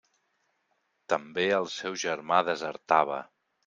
També 1.15 1.45
el 1.61 1.71
seu 1.77 2.01
germà 2.07 2.43
desertava. 2.53 3.25